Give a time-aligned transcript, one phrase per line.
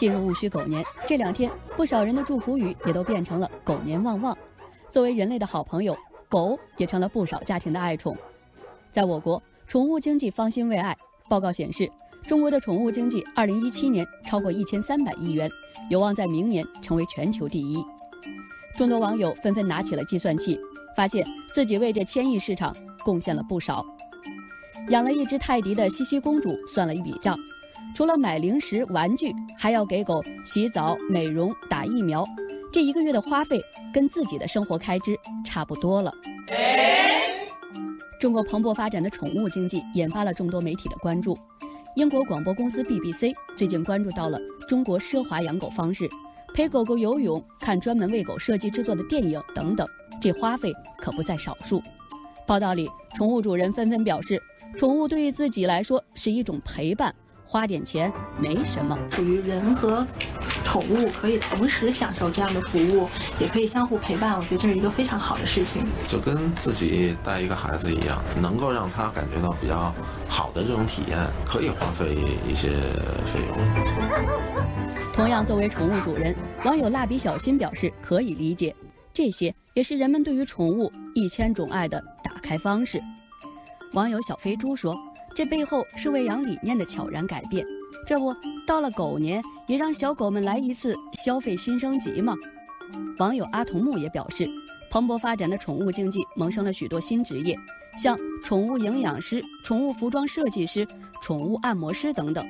[0.00, 4.34] 进入戊戌狗年，这两天不少人的祝福语也都变成了“狗年旺旺”。
[4.88, 5.94] 作为人类的好朋友，
[6.26, 8.16] 狗也成了不少家庭的爱宠。
[8.90, 10.96] 在我国，宠物经济方兴未艾。
[11.28, 11.86] 报告显示，
[12.22, 15.50] 中国的宠物经济2017年超过1300亿元，
[15.90, 17.84] 有望在明年成为全球第一。
[18.78, 20.58] 众多网友纷纷拿起了计算器，
[20.96, 21.22] 发现
[21.52, 22.74] 自己为这千亿市场
[23.04, 23.84] 贡献了不少。
[24.88, 27.36] 养了一只泰迪的西西公主算了一笔账。
[28.00, 32.24] 除了买零食、玩具，还要给狗洗澡、美容、打疫苗，
[32.72, 33.60] 这一个月的花费
[33.92, 35.14] 跟自己的生活开支
[35.44, 36.10] 差不多了。
[38.18, 41.36] 中国蓬勃发展的宠物经济引发了众多媒体的关注。
[41.94, 46.08] 英国广播公司 BBC 最近关注到了中国奢华养狗方式，
[46.54, 49.86] 陪狗狗游泳、看专门为狗设计制作的电影等等，
[50.22, 51.82] 这花费可不在少数。
[52.46, 54.42] 报道里，宠物主人纷纷表示，
[54.78, 57.14] 宠物对于自己来说是一种陪伴。
[57.50, 60.06] 花点钱没什么，属于人和
[60.62, 64.36] 宠物可以同时享受这样的服务，也可以相互陪伴。
[64.38, 69.92] 我觉得这是一个非常好的事情，就跟自己带一个孩子一样，能够让他感觉到比较
[70.28, 72.16] 好的这种体验，可以花费
[72.48, 72.68] 一些
[73.24, 73.58] 费用。
[75.12, 76.32] 同样，作为宠物主人，
[76.64, 78.72] 网友蜡笔小新表示可以理解，
[79.12, 83.02] 这些也是人们对于宠物一千种爱的打开方式。
[83.94, 84.94] 网友小飞猪说。
[85.40, 87.64] 这背后是喂养理念的悄然改变，
[88.06, 92.34] 这不到了狗年，也让小狗们来一次消费新升级吗？
[93.16, 94.46] 网友阿童木也表示，
[94.90, 97.58] 蓬勃发展的宠物经济萌生了许多新职业，
[97.96, 100.86] 像宠物营养师、宠物服装设计师、
[101.22, 102.46] 宠物按摩师等等。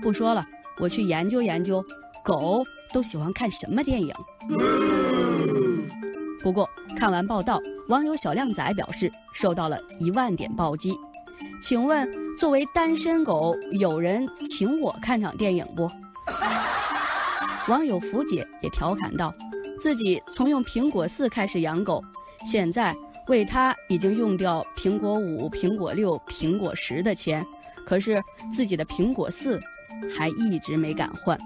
[0.00, 0.42] 不说了，
[0.78, 1.84] 我去研究研究，
[2.24, 4.14] 狗都喜欢看什么电影。
[6.42, 6.66] 不过
[6.96, 7.60] 看完报道，
[7.90, 10.96] 网友小靓仔表示受到了一万点暴击。
[11.60, 15.90] 请问，作为单身狗，有人请我看场电影不？
[17.68, 19.32] 网友福姐也调侃道
[19.78, 22.02] ：“自己从用苹果四开始养狗，
[22.44, 22.96] 现在
[23.28, 27.44] 为它已经用掉苹果五、苹果六、苹果十的钱，
[27.86, 28.20] 可是
[28.52, 29.60] 自己的苹果四
[30.16, 31.38] 还一直没敢换。”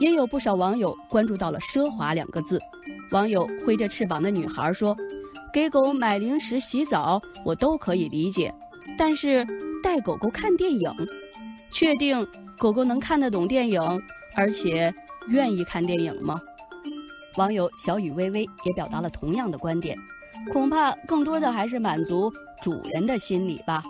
[0.00, 2.60] 也有不少网友关注到了“奢华”两个字。
[3.12, 4.94] 网友挥着翅膀的女孩说
[5.54, 8.52] ：“给狗买零食、洗澡，我都可以理解。”
[8.98, 9.46] 但是
[9.82, 10.90] 带狗狗看电影，
[11.70, 12.26] 确定
[12.58, 13.80] 狗狗能看得懂电影，
[14.34, 14.92] 而且
[15.28, 16.40] 愿意看电影吗？
[17.36, 19.96] 网友小雨微微也表达了同样的观点，
[20.52, 22.32] 恐怕更多的还是满足
[22.62, 23.82] 主人的心理吧。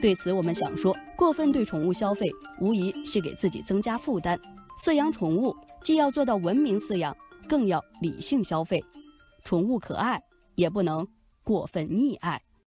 [0.00, 2.28] 对此，我们想说，过分对宠物消费，
[2.60, 4.38] 无疑是给自己增加负担。
[4.84, 7.16] 饲养宠物既要做到文明饲养，
[7.48, 8.82] 更要理性消费。
[9.42, 10.20] 宠物可爱，
[10.54, 11.06] 也不能
[11.42, 12.42] 过分溺爱。